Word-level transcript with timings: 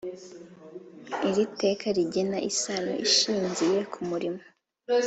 Iri 1.29 1.45
teka 1.59 1.85
rigena 1.97 2.37
isano 2.49 2.93
ishingiye 3.05 3.79
ku 3.91 3.99
murimo 4.09 4.41